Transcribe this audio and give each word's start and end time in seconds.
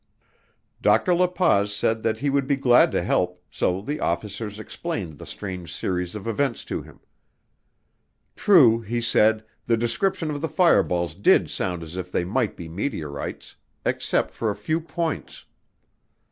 Dr. 0.81 1.13
La 1.13 1.27
Paz 1.27 1.71
said 1.71 2.01
that 2.01 2.17
he 2.17 2.31
would 2.31 2.47
be 2.47 2.55
glad 2.55 2.91
to 2.91 3.03
help, 3.03 3.39
so 3.51 3.81
the 3.81 3.99
officers 3.99 4.57
explained 4.57 5.19
the 5.19 5.27
strange 5.27 5.71
series 5.71 6.15
of 6.15 6.27
events 6.27 6.65
to 6.65 6.81
him. 6.81 7.01
True, 8.35 8.81
he 8.81 8.99
said, 8.99 9.43
the 9.67 9.77
description 9.77 10.31
of 10.31 10.41
the 10.41 10.49
fireballs 10.49 11.13
did 11.13 11.51
sound 11.51 11.83
as 11.83 11.97
if 11.97 12.11
they 12.11 12.25
might 12.25 12.57
be 12.57 12.67
meteorites 12.67 13.57
except 13.85 14.33
for 14.33 14.49
a 14.49 14.55
few 14.55 14.79
points. 14.81 15.45